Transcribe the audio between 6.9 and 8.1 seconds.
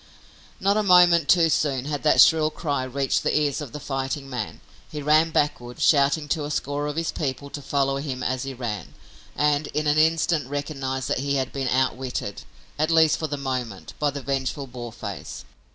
his people to follow